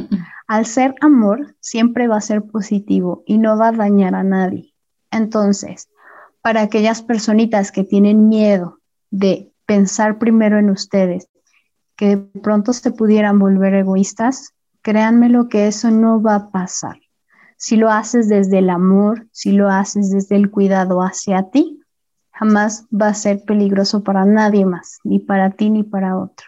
[0.47, 4.73] Al ser amor, siempre va a ser positivo y no va a dañar a nadie.
[5.12, 5.89] Entonces,
[6.41, 11.28] para aquellas personitas que tienen miedo de pensar primero en ustedes,
[11.96, 16.98] que de pronto se pudieran volver egoístas, créanme lo que eso no va a pasar
[17.58, 21.80] si lo haces desde el amor, si lo haces desde el cuidado hacia ti,
[22.32, 26.46] jamás va a ser peligroso para nadie más, ni para ti ni para otro.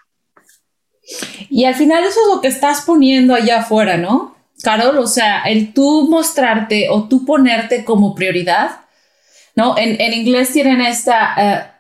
[1.50, 4.36] Y al final eso es lo que estás poniendo allá afuera, ¿no?
[4.64, 8.82] Carol, o sea, el tú mostrarte o tú ponerte como prioridad,
[9.56, 9.78] ¿no?
[9.78, 11.80] En, inglés tienen esta, uh,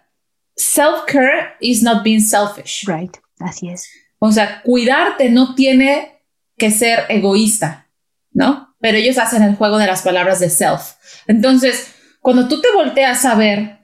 [0.55, 2.85] self-care is not being selfish.
[2.87, 3.89] Right, así es.
[4.19, 6.23] O sea, cuidarte no tiene
[6.57, 7.87] que ser egoísta,
[8.31, 8.69] ¿no?
[8.79, 10.93] pero ellos hacen el juego de las palabras de self.
[11.27, 13.79] Entonces, cuando tú te volteas a ver,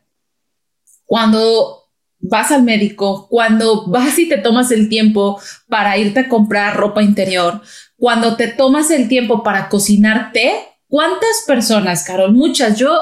[1.06, 6.76] cuando vas al médico, cuando vas y te tomas el tiempo para irte a comprar
[6.78, 7.62] ropa interior,
[8.06, 10.54] cuando te tomas el tiempo para cocinarte,
[10.88, 12.34] ¿cuántas personas, Carol?
[12.34, 12.78] Muchas.
[12.78, 12.96] Yo,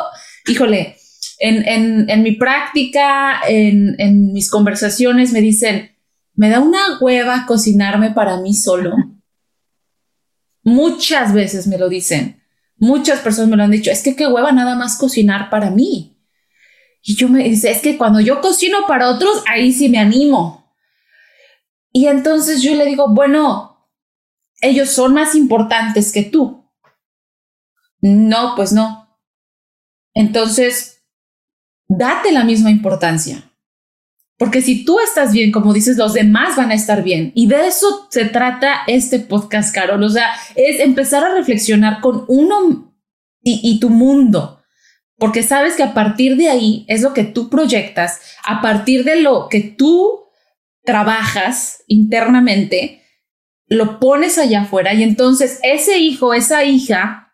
[0.48, 0.96] híjole,
[1.40, 5.92] en, mi práctica, en, en mis conversaciones me dicen,
[6.36, 8.96] me da una hueva cocinarme para mí solo.
[10.64, 12.42] Muchas veces me lo dicen.
[12.78, 13.92] Muchas personas me lo han dicho.
[13.92, 16.18] Es que qué hueva nada más cocinar para mí.
[17.02, 20.74] Y yo me dice, es que cuando yo cocino para otros, ahí sí me animo.
[21.92, 23.73] Y entonces yo le digo, bueno,
[24.64, 26.70] ellos son más importantes que tú.
[28.02, 29.20] No, pues no.
[30.14, 31.04] Entonces,
[31.88, 33.50] date la misma importancia.
[34.38, 37.32] Porque si tú estás bien, como dices, los demás van a estar bien.
[37.36, 40.04] Y de eso se trata este podcast, Carol.
[40.04, 42.94] O sea, es empezar a reflexionar con uno
[43.42, 44.62] y, tu mundo.
[45.18, 49.22] Porque sabes que a partir de ahí es lo que tú proyectas, a partir de
[49.22, 50.24] lo que tú
[50.84, 53.03] trabajas internamente,
[53.68, 57.34] lo pones allá afuera y entonces ese hijo, esa hija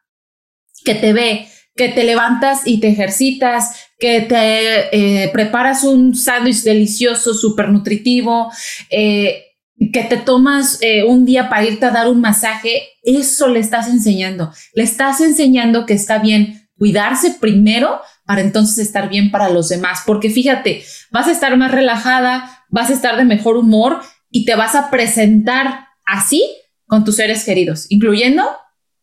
[0.83, 6.63] que te ve, que te levantas y te ejercitas, que te eh, preparas un sándwich
[6.63, 8.51] delicioso, súper nutritivo,
[8.89, 9.45] eh,
[9.93, 13.87] que te tomas eh, un día para irte a dar un masaje, eso le estás
[13.87, 14.51] enseñando.
[14.73, 20.01] Le estás enseñando que está bien cuidarse primero para entonces estar bien para los demás.
[20.05, 24.55] Porque fíjate, vas a estar más relajada, vas a estar de mejor humor y te
[24.55, 26.43] vas a presentar así
[26.87, 28.43] con tus seres queridos, incluyendo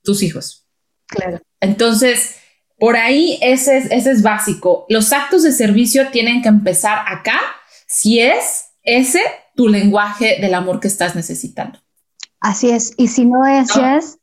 [0.03, 0.66] tus hijos.
[1.07, 1.40] Claro.
[1.61, 2.37] Entonces,
[2.79, 4.87] por ahí ese es, ese es básico.
[4.88, 7.38] Los actos de servicio tienen que empezar acá
[7.87, 9.23] si es ese
[9.55, 11.79] tu lenguaje del amor que estás necesitando.
[12.40, 12.92] Así es.
[12.97, 14.19] Y si no es, es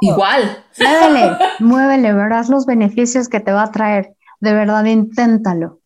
[0.00, 0.64] igual.
[0.78, 4.16] Muévele, muévele, verás los beneficios que te va a traer.
[4.40, 5.80] De verdad, inténtalo.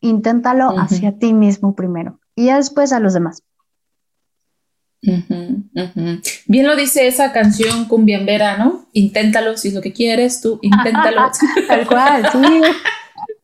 [0.00, 3.42] Inténtalo hacia ti mismo primero y ya después a los demás.
[6.46, 8.86] Bien lo dice esa canción cumbiambera, ¿no?
[8.92, 11.30] Inténtalo si es lo que quieres, tú inténtalo.
[11.68, 12.62] Tal cual, sí.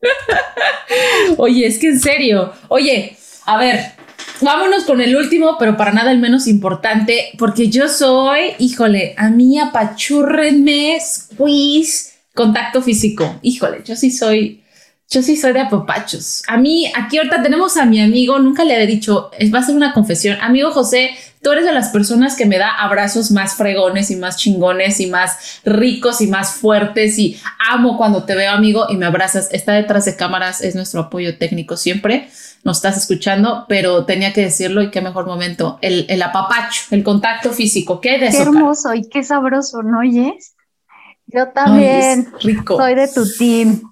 [1.37, 2.53] Oye, es que en serio.
[2.69, 3.93] Oye, a ver,
[4.41, 9.29] vámonos con el último, pero para nada el menos importante, porque yo soy, híjole, a
[9.29, 13.39] mí apachúrrenme, squeeze, contacto físico.
[13.41, 14.63] Híjole, yo sí soy
[15.11, 16.41] Yo sí soy de apopachos.
[16.47, 19.75] A mí, aquí ahorita tenemos a mi amigo, nunca le había dicho, va a ser
[19.75, 20.37] una confesión.
[20.39, 24.37] Amigo José, tú eres de las personas que me da abrazos más fregones y más
[24.37, 27.37] chingones y más ricos y más fuertes y
[27.69, 29.49] amo cuando te veo, amigo, y me abrazas.
[29.51, 32.29] Está detrás de cámaras, es nuestro apoyo técnico siempre.
[32.63, 35.77] Nos estás escuchando, pero tenía que decirlo y qué mejor momento.
[35.81, 37.99] El, el apapacho, el contacto físico.
[37.99, 40.55] ¿Qué de Qué hermoso y qué sabroso, ¿no oyes?
[41.27, 42.77] Yo también rico.
[42.77, 43.90] soy de tu team.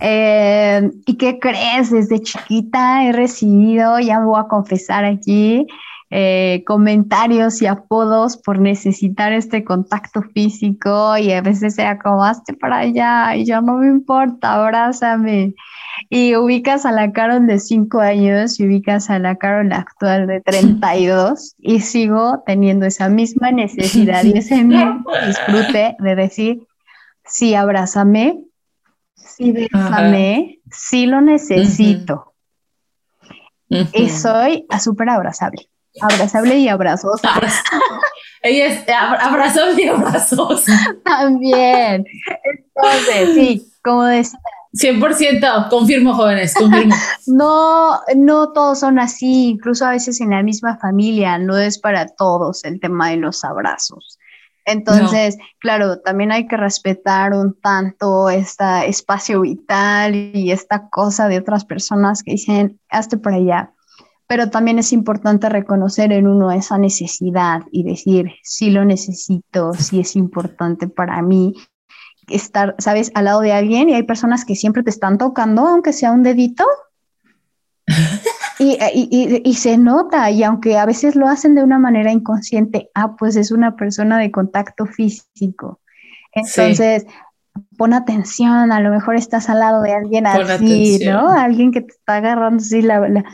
[0.00, 1.90] Eh, ¿Y qué crees?
[1.90, 5.66] Desde chiquita he recibido, ya voy a confesar aquí,
[6.14, 12.80] eh, comentarios y apodos por necesitar este contacto físico y a veces se acobaste para
[12.80, 15.54] allá y yo no me importa, abrázame.
[16.10, 20.42] Y ubicas a la Carol de 5 años y ubicas a la Carol actual de
[20.42, 26.66] 32 y sigo teniendo esa misma necesidad y ese mismo disfrute de decir,
[27.24, 28.38] sí, abrázame,
[29.14, 32.34] sí, bésame, sí lo necesito.
[33.68, 35.68] Y soy súper abrazable.
[36.00, 37.28] Abrazable y abrazosa.
[38.42, 40.72] Ella es abrazable y abrazosa.
[41.04, 42.04] También.
[42.74, 44.38] Entonces, sí, como decía.
[44.74, 46.94] 100%, confirmo, jóvenes, confirmo.
[47.26, 52.06] no, no todos son así, incluso a veces en la misma familia, no es para
[52.06, 54.18] todos el tema de los abrazos.
[54.64, 61.38] Entonces, claro, también hay que respetar un tanto este espacio vital y esta cosa de
[61.38, 63.72] otras personas que dicen, hazte por allá.
[64.28, 70.00] Pero también es importante reconocer en uno esa necesidad y decir, sí lo necesito, sí
[70.00, 71.54] es importante para mí
[72.28, 75.92] estar, sabes, al lado de alguien y hay personas que siempre te están tocando, aunque
[75.92, 76.64] sea un dedito.
[78.62, 83.36] Y, se nota, y aunque a veces lo hacen de una manera inconsciente, ah, pues
[83.36, 85.80] es una persona de contacto físico.
[86.32, 87.06] Entonces,
[87.76, 91.30] pon atención, a lo mejor estás al lado de alguien así, ¿no?
[91.30, 93.24] Alguien que te está agarrando así la, la,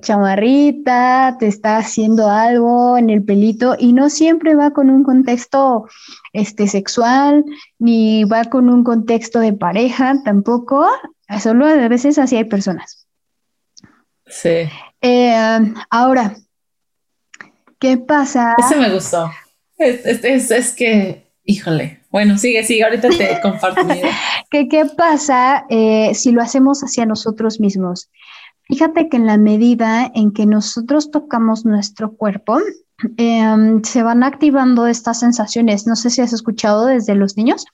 [0.00, 5.86] chamarrita, te está haciendo algo en el pelito, y no siempre va con un contexto
[6.32, 7.44] este, sexual,
[7.80, 10.86] ni va con un contexto de pareja tampoco,
[11.40, 12.99] solo a veces así hay personas.
[14.30, 14.68] Sí.
[15.02, 16.36] Eh, ahora,
[17.78, 18.54] ¿qué pasa?
[18.58, 19.30] Ese me gustó.
[19.78, 22.00] Es, que, híjole.
[22.10, 23.82] Bueno, sigue, sigue, ahorita te comparto.
[24.50, 28.10] ¿Qué, ¿Qué pasa eh, si lo hacemos hacia nosotros mismos?
[28.70, 32.58] Fíjate que en la medida en que nosotros tocamos nuestro cuerpo,
[33.16, 35.86] em, se van activando estas sensaciones.
[35.86, 37.66] No sé si has escuchado desde los niños.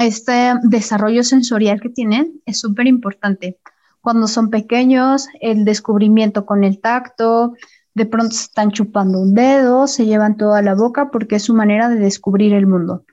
[0.00, 3.58] Este desarrollo sensorial que tienen es súper importante
[4.06, 7.54] cuando son pequeños, el descubrimiento con el tacto,
[7.92, 11.54] de pronto se están chupando un dedo, se llevan toda la boca porque es su
[11.54, 13.04] manera de descubrir el mundo.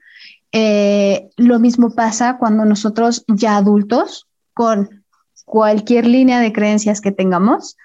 [0.52, 5.02] Eh, lo mismo pasa cuando nosotros ya adultos, con
[5.44, 7.76] cualquier línea de creencias que tengamos,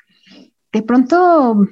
[0.72, 1.68] de pronto,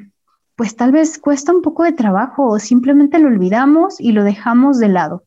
[0.56, 4.80] pues tal vez cuesta un poco de trabajo o simplemente lo olvidamos y lo dejamos
[4.80, 5.24] de lado.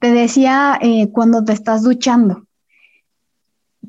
[0.00, 2.48] Te decía eh, cuando te estás duchando,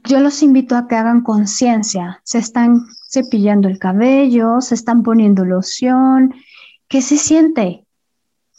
[0.04, 2.22] yo los invito a que hagan conciencia.
[2.24, 6.34] Se están cepillando el cabello, se están poniendo loción.
[6.88, 7.86] ¿Qué se siente?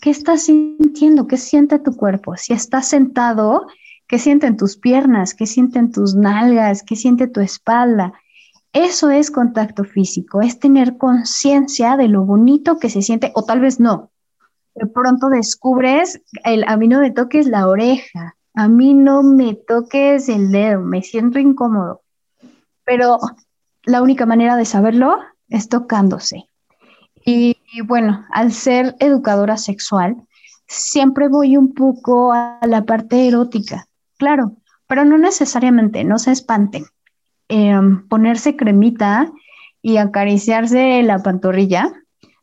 [0.01, 1.27] ¿Qué estás sintiendo?
[1.27, 2.37] ¿Qué siente tu cuerpo?
[2.37, 3.67] Si estás sentado,
[4.07, 5.35] ¿qué sienten tus piernas?
[5.35, 6.83] ¿Qué sienten tus nalgas?
[6.83, 8.13] ¿Qué siente tu espalda?
[8.73, 13.61] Eso es contacto físico, es tener conciencia de lo bonito que se siente, o tal
[13.61, 14.11] vez no.
[14.75, 19.55] De pronto descubres, el, a mí no me toques la oreja, a mí no me
[19.55, 22.03] toques el dedo, me siento incómodo.
[22.85, 23.19] Pero
[23.85, 26.49] la única manera de saberlo es tocándose.
[27.25, 30.17] Y, bueno, al ser educadora sexual,
[30.67, 33.87] siempre voy un poco a la parte erótica,
[34.19, 36.85] claro, pero no necesariamente, no se espanten.
[37.49, 39.31] Em, ponerse cremita
[39.83, 41.93] y acariciarse la pantorrilla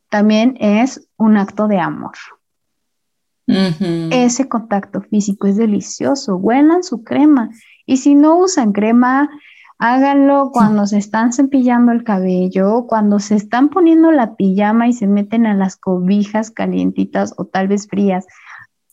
[0.08, 2.12] también es un acto de amor.
[4.10, 7.50] Ese contacto físico es delicioso, huelan su crema.
[7.86, 9.28] Y si no usan crema,
[9.78, 15.06] háganlo cuando se están cepillando el cabello, cuando se están poniendo la pijama y se
[15.06, 18.26] meten a las cobijas calientitas o tal vez frías.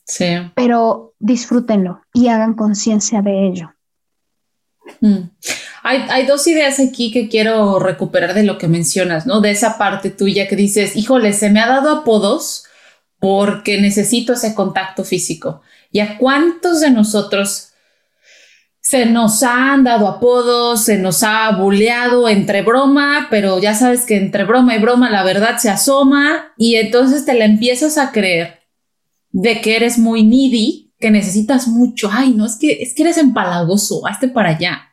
[0.06, 0.26] Sí.
[0.56, 3.74] Pero disfrútenlo y hagan conciencia de ello.
[5.84, 9.42] Hay, hay, dos ideas aquí que quiero recuperar de lo que mencionas, ¿no?
[9.42, 12.64] De esa parte tuya que dices, híjole, se me ha dado apodos
[13.20, 15.62] porque necesito ese contacto físico.
[15.92, 17.70] ¿Y a cuántos de nosotros
[18.88, 24.16] se nos han dado apodos, se nos ha buleado entre broma, pero ya sabes que
[24.16, 28.60] entre broma y broma la verdad se asoma y entonces te la empiezas a creer
[29.32, 32.10] de que eres muy needy, que necesitas mucho.
[32.14, 34.90] Ay, no, es que, es que eres empalagoso, hazte para allá.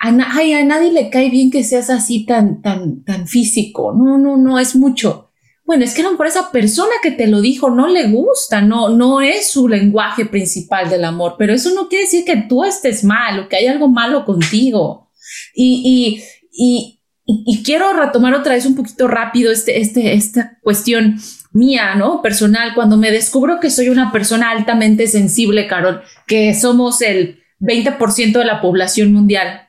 [0.00, 3.94] a, nadie le cae bien que seas así tan, tan, tan físico.
[3.94, 5.29] No, no, no, es mucho.
[5.70, 8.88] Bueno, es que a por esa persona que te lo dijo no le gusta, no,
[8.88, 13.04] no es su lenguaje principal del amor, pero eso no quiere decir que tú estés
[13.04, 15.12] mal o que hay algo malo contigo.
[15.54, 21.20] Y, y, y, quiero retomar otra vez un poquito rápido este, este, esta cuestión
[21.52, 22.20] mía, ¿no?
[22.20, 28.32] Personal, cuando me descubro que soy una persona altamente sensible, Carol, que somos el 20%
[28.32, 29.68] de la población mundial.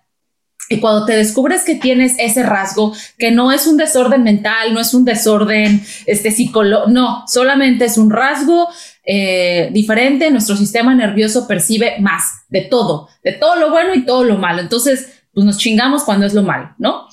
[0.71, 4.79] Y cuando te descubres que tienes ese rasgo, que no es un desorden mental, no
[4.79, 8.69] es un desorden este, psicológico, no, solamente es un rasgo
[9.03, 14.23] eh, diferente, nuestro sistema nervioso percibe más de todo, de todo lo bueno y todo
[14.23, 14.61] lo malo.
[14.61, 17.07] Entonces, pues nos chingamos cuando es lo malo, ¿no?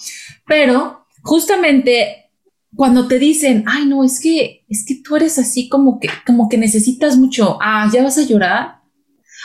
[0.46, 2.30] Pero justamente
[2.76, 6.48] cuando te dicen, ay, no, es que, es que tú eres así como que, como
[6.48, 8.82] que necesitas mucho, ah, ya vas a llorar.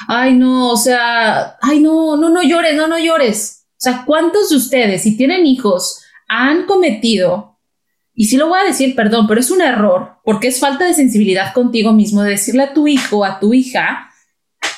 [0.07, 3.62] Ay, no, o sea, ay, no, no, no llores, no, no llores.
[3.83, 7.59] Sea, ¿cuántos de ustedes, si tienen hijos, han cometido,
[8.13, 10.93] y sí lo voy a decir, perdón, pero es un error, porque es falta de
[10.93, 14.09] sensibilidad contigo mismo de decirle a tu hijo, a tu hija,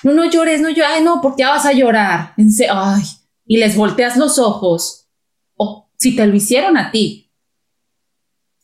[0.02, 2.34] no, no llores, no llores, ay, no, porque ya vas a llorar.
[2.72, 3.04] Ay,
[3.46, 5.08] y les volteas los ojos,
[5.54, 7.32] o si te lo hicieron a ti,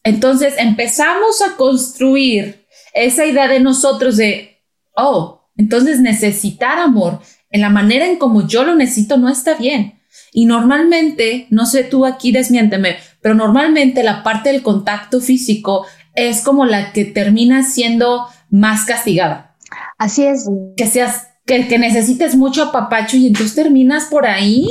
[0.03, 2.65] entonces empezamos a construir
[2.95, 4.63] esa idea de nosotros de,
[4.95, 7.19] oh, entonces necesitar amor
[7.51, 10.00] en la manera en como yo lo necesito no está bien.
[10.31, 15.85] Y normalmente, no sé tú aquí desmiénteme, pero normalmente la parte del contacto físico
[16.15, 19.55] es como la que termina siendo más castigada.
[19.97, 20.49] Así es.
[20.77, 24.67] Que seas, que, que necesites mucho apapacho y entonces terminas por ahí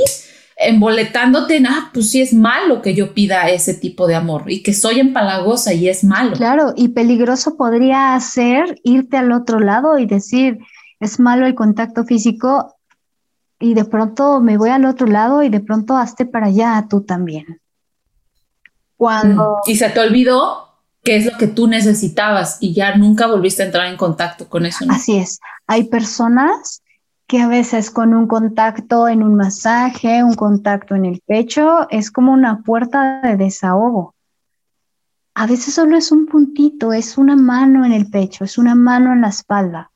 [0.61, 4.61] emboletándote en, ah, pues sí es malo que yo pida ese tipo de amor y
[4.61, 6.35] que soy empalagosa y es malo.
[6.35, 10.59] Claro, y peligroso podría ser irte al otro lado y decir,
[10.99, 12.75] es malo el contacto físico
[13.61, 17.01] y de pronto me voy al otro lado y de pronto hazte para allá tú
[17.01, 17.61] también.
[18.97, 19.59] Cuando...
[19.65, 20.67] Y se te olvidó
[21.03, 24.65] qué es lo que tú necesitabas y ya nunca volviste a entrar en contacto con
[24.65, 24.85] eso.
[24.89, 25.39] Así es.
[25.67, 26.81] Hay personas
[27.27, 32.11] que a veces con un contacto en un masaje, un contacto en el pecho, es
[32.11, 34.15] como una puerta de desahogo.
[35.33, 39.13] A veces solo es un puntito, es una mano en el pecho, es una mano
[39.13, 39.90] en la espalda,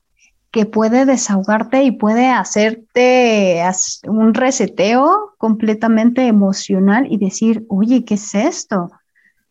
[0.55, 3.61] que puede desahogarte y puede hacerte
[4.07, 8.89] un reseteo completamente emocional y decir, oye, ¿qué es esto?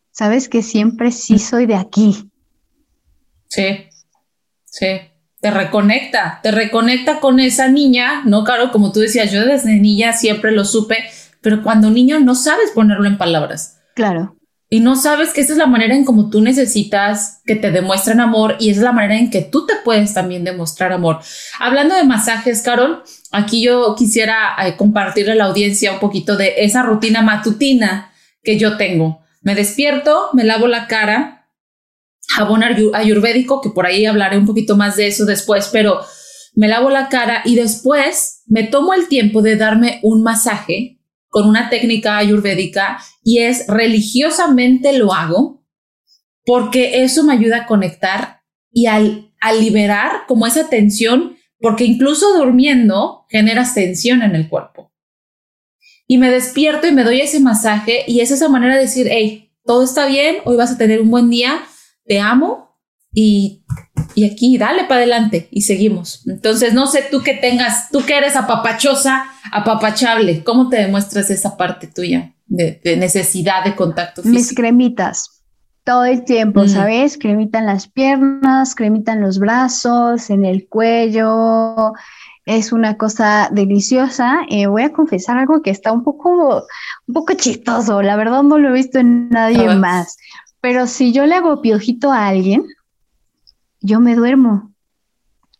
[0.09, 2.27] Sabes que siempre sí soy de aquí.
[3.49, 3.87] Sí,
[4.65, 4.87] sí
[5.41, 8.43] te reconecta, te reconecta con esa niña, ¿no?
[8.43, 10.97] Claro, como tú decías, yo desde niña siempre lo supe,
[11.39, 13.79] pero cuando niño no sabes ponerlo en palabras.
[13.93, 14.35] Claro.
[14.67, 18.19] Y no sabes que esa es la manera en como tú necesitas que te demuestren
[18.19, 21.19] amor y es la manera en que tú te puedes también demostrar amor.
[21.59, 26.55] Hablando de masajes, Carol, aquí yo quisiera eh, compartirle a la audiencia un poquito de
[26.57, 28.11] esa rutina matutina
[28.41, 29.23] que yo tengo.
[29.41, 31.47] Me despierto, me lavo la cara,
[32.27, 36.01] jabón ayurvédico, que por ahí hablaré un poquito más de eso después, pero
[36.55, 40.94] me lavo la cara y después me tomo el tiempo de darme un masaje
[41.35, 45.65] con una técnica ayurvédica y es religiosamente lo hago
[46.45, 48.39] porque eso me ayuda a conectar
[48.71, 54.93] y al, a liberar como esa tensión, porque incluso durmiendo generas tensión en el cuerpo.
[56.07, 59.51] Y me despierto y me doy ese masaje y es esa manera de decir, hey,
[59.65, 61.65] todo está bien, hoy vas a tener un buen día,
[62.05, 62.79] te amo
[63.13, 63.65] y,
[64.15, 66.25] y aquí dale para adelante y seguimos.
[66.27, 71.57] Entonces, no sé tú que tengas, tú que eres apapachosa, apapachable, ¿cómo te demuestras esa
[71.57, 74.39] parte tuya de, necesidad de contacto físico?
[74.39, 75.43] Mis cremitas.
[75.83, 76.69] Todo el tiempo, mm.
[76.69, 77.17] ¿sabes?
[77.17, 81.93] Cremita en las piernas, cremita en los brazos, en el cuello,
[82.45, 84.39] es una cosa deliciosa.
[84.49, 86.65] Eh, voy a confesar algo que está un poco,
[87.07, 88.01] un poco chistoso.
[88.01, 90.17] La verdad no lo he visto en nadie más.
[90.61, 92.63] Pero si yo le hago piojito a alguien,
[93.85, 94.73] yo me duermo.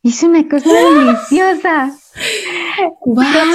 [0.04, 1.96] Es una cosa deliciosa.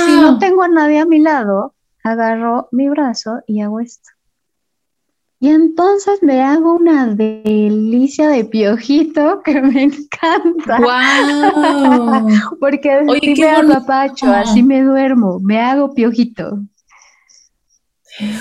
[0.07, 4.11] si no tengo a nadie a mi lado, agarro mi brazo y hago esto.
[5.43, 10.79] Y entonces me hago una delicia de piojito que me encanta.
[10.79, 12.29] Wow.
[12.61, 16.61] Porque así me apapacho, así me duermo, me hago piojito.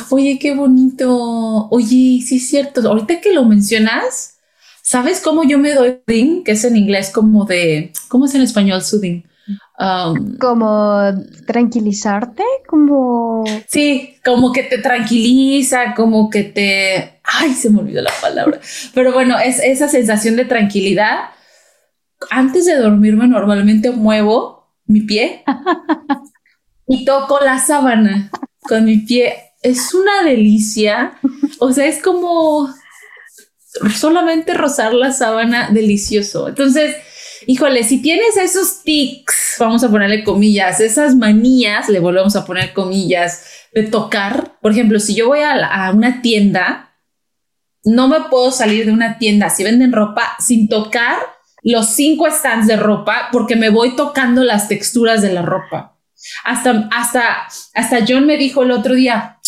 [0.09, 1.69] Oye, qué bonito.
[1.69, 2.87] Oye, sí es cierto.
[2.87, 4.38] Ahorita que lo mencionas,
[4.89, 6.43] ¿sabes cómo yo me doy soothing?
[6.43, 9.23] Que es en inglés como de, ¿cómo es en español soothing?
[9.79, 10.99] Um, como
[11.45, 13.43] tranquilizarte, como...
[13.67, 17.21] Sí, como que te tranquiliza, como que te...
[17.23, 18.59] Ay, se me olvidó la palabra.
[18.95, 21.29] Pero bueno, es esa sensación de tranquilidad.
[22.31, 25.43] Antes de dormirme normalmente muevo mi pie
[26.87, 28.31] y toco la sábana
[28.61, 29.35] con mi pie.
[29.61, 31.13] Es una delicia.
[31.59, 32.73] O sea, es como
[33.95, 36.47] solamente rozar la sábana delicioso.
[36.47, 36.95] Entonces,
[37.47, 42.73] híjole, si tienes esos tics, vamos a ponerle comillas, esas manías, le volvemos a poner
[42.73, 44.57] comillas, de tocar.
[44.61, 46.95] Por ejemplo, si yo voy a, a una tienda,
[47.83, 51.17] no me puedo salir de una tienda si venden ropa sin tocar
[51.63, 55.97] los cinco stands de ropa porque me voy tocando las texturas de la ropa.
[56.43, 59.39] Hasta, hasta, hasta John me dijo el otro día,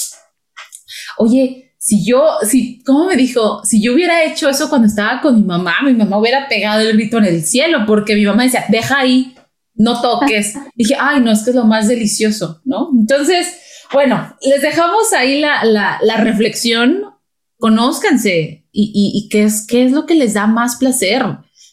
[1.17, 3.65] oye, si yo, si, ¿cómo me dijo?
[3.65, 6.93] Si yo hubiera hecho eso cuando estaba con mi mamá, mi mamá hubiera pegado el
[6.93, 9.33] grito en el cielo porque mi mamá decía, deja ahí,
[9.73, 10.53] no toques.
[10.75, 12.91] dije, ay, no, es que es lo más delicioso, ¿no?
[12.95, 13.47] Entonces,
[13.91, 17.01] bueno, les dejamos ahí la, la, la reflexión,
[17.57, 21.25] conózcanse y, y, qué, es, qué es lo que les da más placer.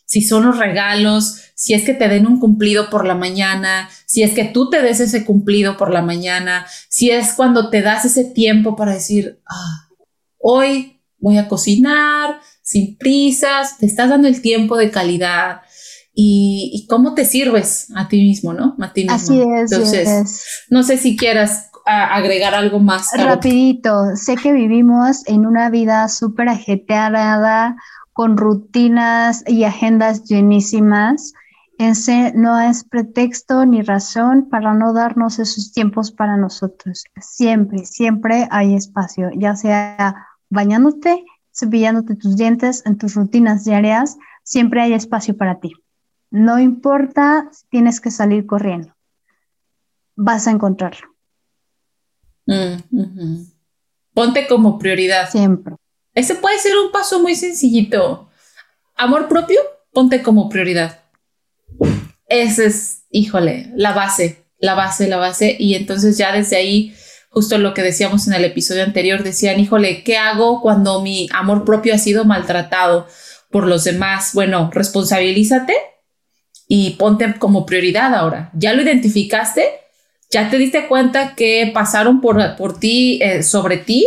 [0.06, 4.22] Si son los regalos, si es que te den un cumplido por la mañana, si
[4.22, 8.06] es que tú te des ese cumplido por la mañana, si es cuando te das
[8.06, 9.87] ese tiempo para decir, ah,
[10.38, 15.62] hoy voy a cocinar sin prisas, te estás dando el tiempo de calidad.
[16.20, 18.74] Y, cómo te sirves a ti mismo, ¿no?
[18.80, 19.14] A ti mismo.
[19.14, 19.70] Así es.
[19.70, 23.10] Entonces, no sé si quieras agregar algo más.
[23.16, 27.76] Rapidito, sé que vivimos en una vida súper ajetreada,
[28.12, 31.34] con rutinas y agendas llenísimas.
[31.78, 37.04] Ese no es pretexto ni razón para no darnos esos tiempos para nosotros.
[37.20, 44.82] Siempre, siempre hay espacio, ya sea bañándote, cepillándote tus dientes en tus rutinas diarias, siempre
[44.82, 45.72] hay espacio para ti.
[46.30, 48.94] No importa si tienes que salir corriendo,
[50.14, 51.08] vas a encontrarlo.
[52.46, 53.44] Mm,
[54.14, 55.30] Ponte como prioridad.
[55.30, 55.76] Siempre.
[56.14, 58.28] Ese puede ser un paso muy sencillito.
[58.96, 59.60] Amor propio,
[59.92, 61.00] ponte como prioridad.
[62.26, 65.56] Ese es, híjole, la base, la base, la base.
[65.58, 66.94] Y entonces ya desde ahí,
[67.28, 71.64] justo lo que decíamos en el episodio anterior, decían, híjole, ¿qué hago cuando mi amor
[71.64, 73.06] propio ha sido maltratado
[73.50, 74.32] por los demás?
[74.34, 75.74] Bueno, responsabilízate
[76.66, 78.50] y ponte como prioridad ahora.
[78.54, 79.78] ¿Ya lo identificaste?
[80.30, 84.06] ya te diste cuenta que pasaron por, por ti, eh, sobre ti,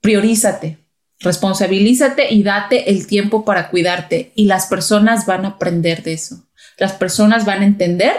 [0.00, 0.78] priorízate,
[1.20, 4.32] responsabilízate y date el tiempo para cuidarte.
[4.34, 6.48] Y las personas van a aprender de eso.
[6.78, 8.14] Las personas van a entender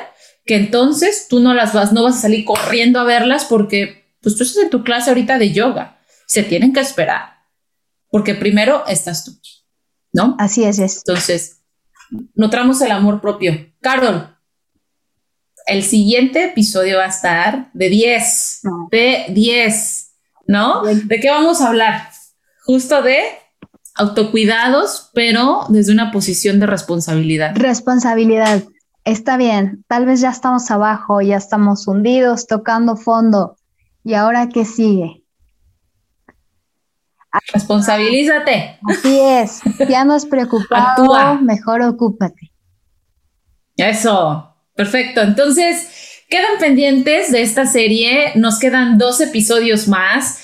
[0.49, 4.35] que entonces tú no las vas, no vas a salir corriendo a verlas porque pues
[4.35, 5.99] tú estás en tu clase ahorita de yoga.
[6.25, 7.35] Se tienen que esperar.
[8.09, 9.39] Porque primero estás tú,
[10.11, 10.35] ¿no?
[10.39, 10.79] Así es.
[10.79, 11.03] es.
[11.05, 11.61] Entonces,
[12.33, 13.71] nutramos el amor propio.
[13.79, 14.35] Carol,
[15.67, 20.11] el siguiente episodio va a estar de 10, de 10,
[20.47, 20.81] ¿no?
[20.83, 22.09] ¿De qué vamos a hablar?
[22.65, 23.19] Justo de
[23.93, 27.55] autocuidados, pero desde una posición de responsabilidad.
[27.55, 28.63] Responsabilidad.
[29.03, 33.55] Está bien, tal vez ya estamos abajo, ya estamos hundidos, tocando fondo.
[34.03, 35.23] ¿Y ahora qué sigue?
[37.53, 38.79] Responsabilízate.
[38.87, 42.51] Así es, ya no es preocupado, mejor ocúpate.
[43.77, 45.19] Eso, Perfecto.
[45.19, 48.31] Entonces, quedan pendientes de esta serie.
[48.35, 50.39] Nos quedan dos episodios más.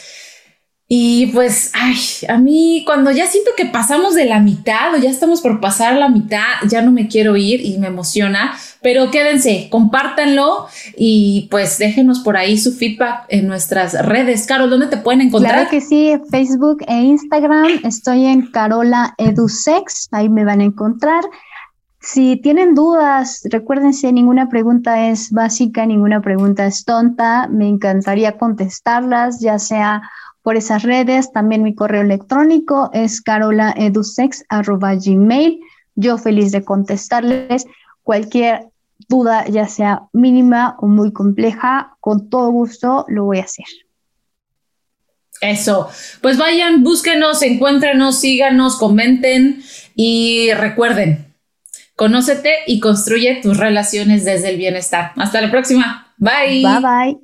[0.87, 1.97] Y pues, ay,
[2.29, 5.95] a mí cuando ya siento que pasamos de la mitad o ya estamos por pasar
[5.95, 11.79] la mitad, ya no me quiero ir y me emociona, pero quédense, compártanlo y pues
[11.79, 14.45] déjenos por ahí su feedback en nuestras redes.
[14.45, 15.53] Carol, ¿dónde te pueden encontrar?
[15.53, 17.79] Claro que sí, Facebook e Instagram.
[17.83, 21.23] Estoy en Carola Edusex, ahí me van a encontrar.
[21.99, 27.47] Si tienen dudas, recuérdense, ninguna pregunta es básica, ninguna pregunta es tonta.
[27.47, 30.03] Me encantaría contestarlas, ya sea
[30.45, 31.33] por esas redes.
[31.33, 35.59] También mi correo electrónico es carolaedusex.gmail.
[35.95, 37.65] Yo feliz de contestarles
[38.03, 38.67] cualquier
[39.09, 43.65] duda, ya sea mínima o muy compleja, con todo gusto lo voy a hacer.
[45.41, 45.89] Eso,
[46.21, 49.63] pues vayan, búsquenos, encuéntrenos, síganos, comenten
[49.95, 51.33] y recuerden,
[51.95, 55.13] Conócete y construye tus relaciones desde el bienestar.
[55.15, 56.13] Hasta la próxima.
[56.17, 56.61] Bye.
[56.61, 57.17] Bye bye.